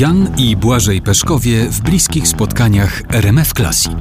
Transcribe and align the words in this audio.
Jan 0.00 0.34
i 0.36 0.56
Błażej 0.56 1.02
Peszkowie 1.02 1.70
w 1.70 1.80
bliskich 1.80 2.28
spotkaniach 2.28 3.02
RMF 3.10 3.52
Classic. 3.52 3.92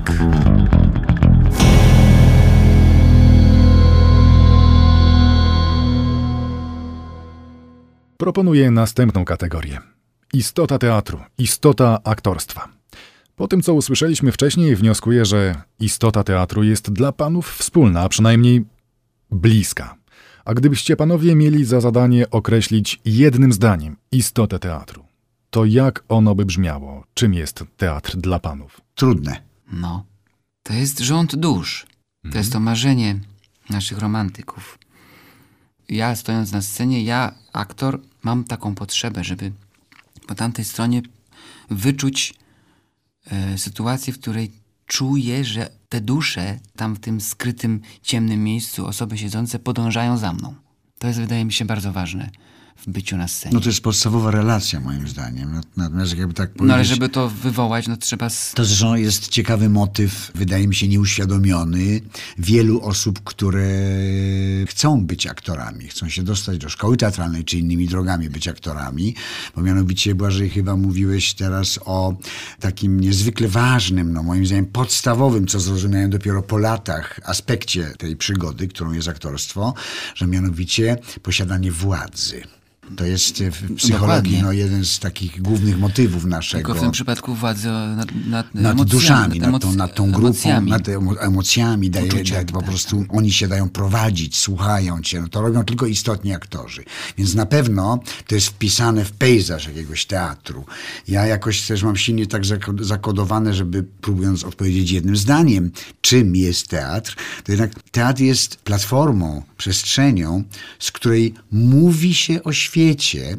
Proponuję 8.18 8.72
następną 8.72 9.26
kategorię. 9.26 9.80
Istota 10.34 10.78
teatru, 10.78 11.20
istota 11.38 12.00
aktorstwa. 12.04 12.68
Po 13.36 13.48
tym, 13.48 13.62
co 13.62 13.74
usłyszeliśmy 13.74 14.32
wcześniej, 14.32 14.76
wnioskuję, 14.76 15.26
że 15.26 15.56
istota 15.80 16.24
teatru 16.24 16.64
jest 16.64 16.92
dla 16.92 17.12
panów 17.12 17.56
wspólna, 17.56 18.02
a 18.02 18.10
przynajmniej 18.10 18.66
bliska. 19.32 19.96
A 20.46 20.54
gdybyście 20.54 20.96
panowie 20.96 21.36
mieli 21.36 21.66
za 21.66 21.82
zadanie 21.82 22.30
określić 22.30 23.00
jednym 23.06 23.54
zdaniem 23.54 23.96
istotę 24.12 24.60
teatru, 24.60 25.07
to 25.50 25.66
jak 25.66 26.04
ono 26.10 26.36
by 26.36 26.46
brzmiało? 26.46 27.04
Czym 27.14 27.34
jest 27.34 27.64
teatr 27.78 28.18
dla 28.18 28.40
panów? 28.40 28.82
Trudne. 28.96 29.42
No, 29.72 30.06
to 30.64 30.74
jest 30.74 31.00
rząd 31.00 31.36
dusz. 31.36 31.88
To 32.32 32.38
jest 32.38 32.54
to 32.54 32.60
marzenie 32.60 33.20
naszych 33.70 33.98
romantyków. 33.98 34.80
Ja 35.90 36.16
stojąc 36.16 36.52
na 36.52 36.62
scenie, 36.62 37.04
ja, 37.04 37.36
aktor, 37.54 38.02
mam 38.24 38.44
taką 38.44 38.76
potrzebę, 38.76 39.24
żeby 39.24 39.52
po 40.28 40.36
tamtej 40.36 40.66
stronie 40.66 41.02
wyczuć 41.70 42.34
e, 43.32 43.58
sytuację, 43.58 44.14
w 44.14 44.20
której 44.20 44.52
czuję, 44.86 45.46
że 45.46 45.70
te 45.90 46.02
dusze 46.02 46.60
tam 46.76 46.96
w 46.96 47.00
tym 47.00 47.22
skrytym, 47.22 47.82
ciemnym 48.02 48.44
miejscu, 48.44 48.88
osoby 48.88 49.18
siedzące 49.18 49.60
podążają 49.60 50.18
za 50.18 50.34
mną. 50.34 50.56
To 51.00 51.08
jest, 51.08 51.20
wydaje 51.20 51.46
mi 51.46 51.54
się, 51.54 51.66
bardzo 51.66 51.92
ważne 51.92 52.30
w 52.78 52.90
byciu 52.90 53.18
na 53.18 53.28
scenie. 53.28 53.56
No 53.56 53.62
to 53.62 53.70
jest 53.70 53.82
podstawowa 53.82 54.32
relacja 54.32 54.80
moim 54.80 55.08
zdaniem. 55.08 55.56
Nat- 55.56 55.68
Natomiast 55.78 56.18
jakby 56.18 56.34
tak 56.34 56.50
powiedzieć... 56.50 56.68
No 56.68 56.74
ale 56.74 56.86
żeby 56.86 57.10
to 57.10 57.30
wywołać, 57.30 57.88
no 57.88 57.98
trzeba... 57.98 58.30
To 58.54 58.66
zresztą 58.66 58.96
jest 58.96 59.28
ciekawy 59.28 59.70
motyw, 59.70 60.32
wydaje 60.36 60.68
mi 60.68 60.76
się 60.76 60.88
nieuświadomiony, 60.88 62.02
wielu 62.38 62.82
osób, 62.82 63.24
które 63.24 63.68
chcą 64.68 65.06
być 65.06 65.28
aktorami, 65.28 65.88
chcą 65.88 66.10
się 66.10 66.24
dostać 66.24 66.58
do 66.58 66.70
szkoły 66.70 66.98
teatralnej, 66.98 67.46
czy 67.46 67.58
innymi 67.58 67.88
drogami 67.88 68.30
być 68.30 68.48
aktorami, 68.48 69.16
bo 69.56 69.62
mianowicie 69.62 70.16
Błażej 70.16 70.50
chyba 70.50 70.76
mówiłeś 70.76 71.34
teraz 71.34 71.80
o 71.86 72.18
takim 72.60 73.00
niezwykle 73.00 73.48
ważnym, 73.48 74.14
no 74.14 74.24
moim 74.24 74.46
zdaniem 74.46 74.66
podstawowym, 74.66 75.48
co 75.48 75.60
zrozumiałem 75.60 76.10
dopiero 76.10 76.44
po 76.44 76.58
latach, 76.58 77.20
aspekcie 77.24 77.94
tej 77.98 78.16
przygody, 78.16 78.68
którą 78.68 78.92
jest 78.94 79.08
aktorstwo, 79.08 79.74
że 80.16 80.28
mianowicie 80.28 80.98
posiadanie 81.22 81.72
władzy. 81.72 82.42
To 82.96 83.06
jest 83.06 83.44
w 83.44 83.76
psychologii 83.76 84.32
Dokładnie. 84.32 84.42
no, 84.44 84.52
jeden 84.52 84.86
z 84.86 85.00
takich 85.00 85.42
głównych 85.42 85.80
motywów 85.80 86.26
naszego 86.26 86.58
Tylko 86.64 86.80
w 86.80 86.82
tym 86.82 86.92
przypadku 86.92 87.36
władzy 87.36 87.68
nad, 87.68 88.12
nad, 88.28 88.56
nad 88.56 88.74
emocjami, 88.74 88.90
duszami, 88.90 89.40
nad 89.40 89.62
tą, 89.62 89.76
nad 89.76 89.96
tą 89.96 90.12
grupą, 90.12 90.20
emocjami. 90.28 90.72
nad 90.72 90.84
emo- 90.88 91.16
emocjami, 91.20 91.90
daje, 91.90 92.06
Uczuciem, 92.06 92.26
daje, 92.36 92.46
po 92.46 92.60
tak, 92.60 92.68
prostu 92.70 93.06
oni 93.10 93.32
się 93.34 93.48
dają 93.48 93.70
prowadzić, 93.70 94.38
słuchają 94.38 95.02
cię. 95.02 95.22
No 95.22 95.28
to 95.28 95.42
robią 95.42 95.64
tylko 95.64 95.86
istotni 95.86 96.34
aktorzy. 96.34 96.84
Więc 97.18 97.36
na 97.36 97.46
pewno 97.46 98.00
to 98.28 98.36
jest 98.36 98.48
wpisane 98.48 99.06
w 99.06 99.12
pejzaż 99.12 99.68
jakiegoś 99.68 100.06
teatru. 100.06 100.66
Ja 101.08 101.26
jakoś 101.26 101.62
też 101.62 101.84
mam 101.84 101.96
silnie 101.98 102.28
tak 102.28 102.44
zako- 102.46 102.84
zakodowane, 102.84 103.54
żeby 103.54 103.84
próbując 104.02 104.44
odpowiedzieć 104.44 104.92
jednym 104.92 105.16
zdaniem, 105.18 105.72
czym 106.02 106.36
jest 106.36 106.68
teatr, 106.68 107.16
to 107.44 107.52
jednak 107.52 107.72
teatr 107.92 108.22
jest 108.22 108.56
platformą, 108.56 109.44
przestrzenią, 109.58 110.44
z 110.80 110.92
której 110.92 111.34
mówi 111.52 112.14
się 112.14 112.44
o 112.44 112.54
świecie, 112.54 112.77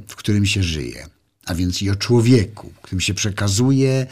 w 0.09 0.17
którym 0.17 0.47
się 0.47 0.63
żyje. 0.63 1.07
A 1.47 1.55
więc 1.55 1.83
i 1.83 1.91
o 1.91 1.97
człowieku, 1.97 2.73
którym 2.83 3.01
się 3.01 3.15
przekazuje 3.15 4.07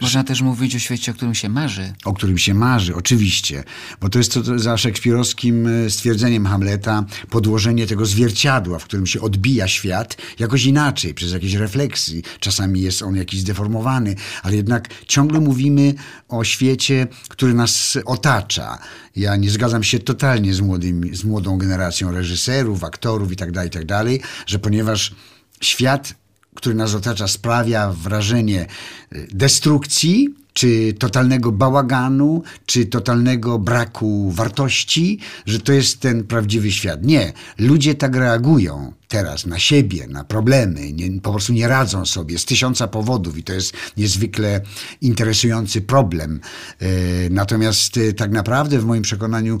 Można 0.00 0.24
też 0.24 0.42
mówić 0.42 0.76
o 0.76 0.78
świecie, 0.78 1.12
o 1.12 1.14
którym 1.14 1.34
się 1.34 1.48
marzy. 1.48 1.92
o 2.04 2.12
którym 2.12 2.38
się 2.38 2.54
marzy, 2.54 2.94
oczywiście, 2.94 3.64
bo 4.00 4.08
to 4.08 4.18
jest 4.18 4.32
to, 4.32 4.58
za 4.58 4.76
szekspirowskim 4.76 5.66
e, 5.66 5.90
stwierdzeniem 5.90 6.46
Hamleta 6.46 7.04
podłożenie 7.30 7.86
tego 7.86 8.06
zwierciadła, 8.06 8.78
w 8.78 8.84
którym 8.84 9.06
się 9.06 9.20
odbija 9.20 9.68
świat 9.68 10.16
jakoś 10.38 10.64
inaczej, 10.64 11.14
przez 11.14 11.32
jakieś 11.32 11.54
refleksje. 11.54 12.22
Czasami 12.40 12.80
jest 12.80 13.02
on 13.02 13.16
jakiś 13.16 13.40
zdeformowany, 13.40 14.14
ale 14.42 14.56
jednak 14.56 14.88
ciągle 15.06 15.40
mówimy 15.40 15.94
o 16.28 16.44
świecie, 16.44 17.06
który 17.28 17.54
nas 17.54 17.98
otacza. 18.04 18.78
Ja 19.16 19.36
nie 19.36 19.50
zgadzam 19.50 19.82
się 19.82 19.98
totalnie 19.98 20.54
z, 20.54 20.60
młodymi, 20.60 21.16
z 21.16 21.24
młodą 21.24 21.58
generacją 21.58 22.10
reżyserów, 22.10 22.84
aktorów 22.84 23.30
itd., 23.30 23.64
itd., 23.64 24.04
że 24.46 24.58
ponieważ 24.58 25.14
świat 25.60 26.14
który 26.56 26.74
nas 26.74 26.94
otacza, 26.94 27.28
sprawia 27.28 27.92
wrażenie 27.92 28.66
y, 29.12 29.28
destrukcji, 29.32 30.34
czy 30.56 30.94
totalnego 30.98 31.52
bałaganu, 31.52 32.42
czy 32.66 32.86
totalnego 32.86 33.58
braku 33.58 34.30
wartości, 34.30 35.18
że 35.46 35.60
to 35.60 35.72
jest 35.72 36.00
ten 36.00 36.24
prawdziwy 36.24 36.72
świat. 36.72 37.04
Nie. 37.04 37.32
Ludzie 37.58 37.94
tak 37.94 38.16
reagują 38.16 38.92
teraz 39.08 39.46
na 39.46 39.58
siebie, 39.58 40.06
na 40.06 40.24
problemy, 40.24 40.92
nie, 40.92 41.20
po 41.20 41.30
prostu 41.30 41.52
nie 41.52 41.68
radzą 41.68 42.06
sobie 42.06 42.38
z 42.38 42.44
tysiąca 42.44 42.88
powodów 42.88 43.38
i 43.38 43.42
to 43.42 43.52
jest 43.52 43.72
niezwykle 43.96 44.60
interesujący 45.00 45.80
problem. 45.80 46.40
E, 46.78 46.86
natomiast 47.30 47.96
e, 47.96 48.12
tak 48.12 48.30
naprawdę 48.30 48.78
w 48.78 48.84
moim 48.84 49.02
przekonaniu 49.02 49.58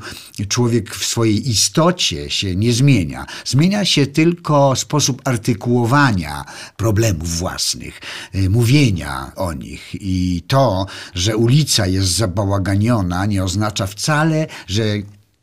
człowiek 0.48 0.94
w 0.94 1.06
swojej 1.06 1.50
istocie 1.50 2.30
się 2.30 2.56
nie 2.56 2.72
zmienia. 2.72 3.26
Zmienia 3.44 3.84
się 3.84 4.06
tylko 4.06 4.76
sposób 4.76 5.22
artykułowania 5.24 6.44
problemów 6.76 7.38
własnych, 7.38 8.00
e, 8.34 8.48
mówienia 8.48 9.32
o 9.36 9.52
nich 9.52 9.90
i 9.94 10.42
to, 10.48 10.86
że 11.14 11.36
ulica 11.36 11.86
jest 11.86 12.16
zabałaganiona 12.16 13.26
nie 13.26 13.44
oznacza 13.44 13.86
wcale, 13.86 14.46
że 14.66 14.84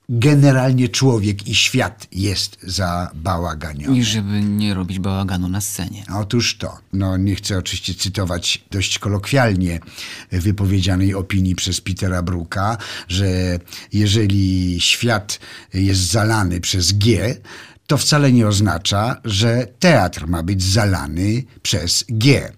generalnie 0.10 0.90
człowiek 0.90 1.48
i 1.48 1.56
świat 1.56 2.08
jest 2.12 2.58
zabałaganiony. 2.64 3.98
I 3.98 4.04
żeby 4.04 4.42
nie 4.42 4.74
robić 4.74 5.00
bałaganu 5.00 5.50
na 5.50 5.62
scenie. 5.62 6.04
Otóż 6.16 6.58
to. 6.58 6.78
No, 6.94 7.18
nie 7.18 7.36
chcę 7.36 7.58
oczywiście 7.58 7.94
cytować 7.94 8.66
dość 8.72 9.00
kolokwialnie 9.00 9.80
wypowiedzianej 10.32 11.14
opinii 11.14 11.56
przez 11.56 11.82
Petera 11.82 12.22
Bruka, 12.22 12.78
że 13.08 13.60
jeżeli 13.94 14.82
świat 14.82 15.40
jest 15.74 16.12
zalany 16.12 16.60
przez 16.62 16.92
G, 16.92 17.36
to 17.88 17.98
wcale 17.98 18.32
nie 18.32 18.48
oznacza, 18.48 19.22
że 19.26 19.68
teatr 19.80 20.28
ma 20.28 20.44
być 20.44 20.64
zalany 20.64 21.44
przez 21.62 22.06
G. 22.10 22.52